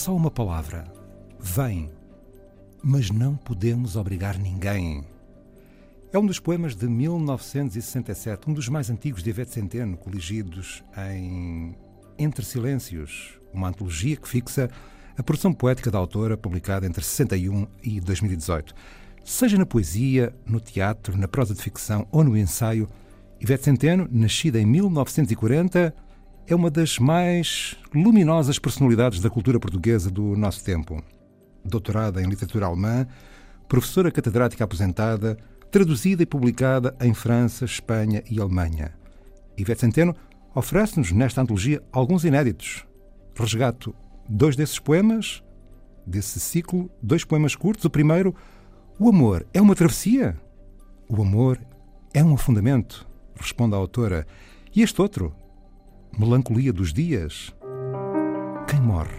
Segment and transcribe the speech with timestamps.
[0.00, 0.90] só uma palavra:
[1.38, 1.90] vem.
[2.82, 5.04] Mas não podemos obrigar ninguém.
[6.10, 10.82] É um dos poemas de 1967, um dos mais antigos de Ivete Centeno, coligidos
[11.12, 11.76] em
[12.18, 14.70] Entre Silêncios, uma antologia que fixa
[15.18, 18.74] a produção poética da autora, publicada entre 61 e 2018.
[19.22, 22.88] Seja na poesia, no teatro, na prosa de ficção ou no ensaio,
[23.38, 25.94] Ivete Centeno, nascida em 1940,
[26.52, 31.00] é uma das mais luminosas personalidades da cultura portuguesa do nosso tempo.
[31.64, 33.06] Doutorada em literatura alemã,
[33.68, 35.38] professora catedrática aposentada,
[35.70, 38.92] traduzida e publicada em França, Espanha e Alemanha.
[39.56, 40.16] Ivete Centeno
[40.52, 42.84] oferece-nos nesta antologia alguns inéditos.
[43.36, 43.94] Resgato
[44.28, 45.44] dois desses poemas,
[46.04, 47.84] desse ciclo, dois poemas curtos.
[47.84, 48.34] O primeiro,
[48.98, 50.36] O amor é uma travessia?
[51.08, 51.58] O amor
[52.12, 54.26] é um afundamento, responde a autora.
[54.74, 55.32] E este outro,
[56.18, 57.54] Melancolia dos dias?
[58.68, 59.16] Quem morre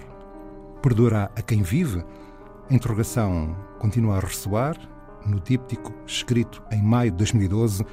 [0.82, 2.04] perdoará a quem vive?
[2.70, 4.76] A interrogação continua a ressoar
[5.26, 7.85] no díptico escrito em maio de 2012,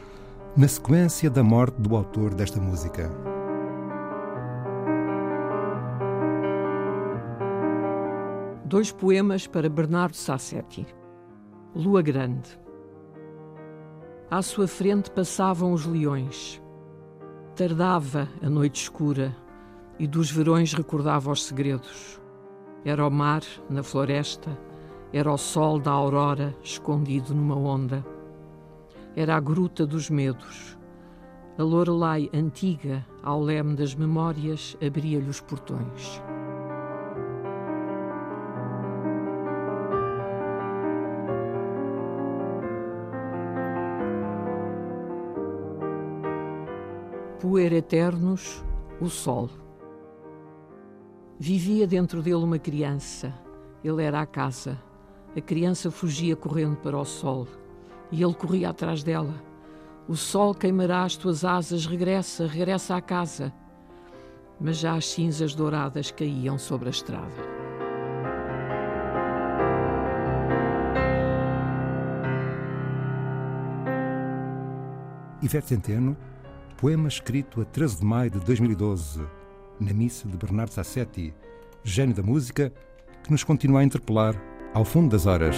[0.56, 3.11] na sequência da morte do autor desta música.
[8.64, 10.86] Dois poemas para Bernardo Sassetti.
[11.75, 12.58] Lua Grande.
[14.30, 16.61] À sua frente passavam os leões.
[17.59, 19.37] Tardava a noite escura
[19.98, 22.20] e dos verões recordava os segredos.
[22.84, 24.56] Era o mar na floresta
[25.12, 28.06] era o sol da aurora escondido numa onda.
[29.17, 30.79] Era a gruta dos medos.
[31.59, 36.23] A Lorelai antiga, ao leme das memórias, abria-lhe os portões.
[47.41, 48.64] Poer eternos,
[49.00, 49.48] o sol.
[51.39, 53.33] Vivia dentro dele uma criança.
[53.84, 54.78] Ele era a casa
[55.39, 57.47] a criança fugia correndo para o sol
[58.11, 59.34] e ele corria atrás dela.
[60.08, 63.52] O sol queimará as tuas asas, regressa, regressa à casa.
[64.58, 67.58] Mas já as cinzas douradas caíam sobre a estrada.
[75.40, 76.17] Ivete Centeno,
[76.78, 79.20] poema escrito a 13 de maio de 2012,
[79.80, 81.34] na missa de Bernardo Sassetti,
[81.83, 82.72] gênio da música,
[83.24, 84.40] que nos continua a interpelar
[84.72, 85.56] ao fundo das horas.